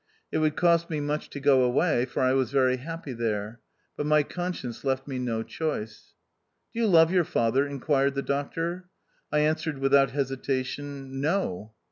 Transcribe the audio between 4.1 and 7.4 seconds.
conscience left me no choice." Do you love your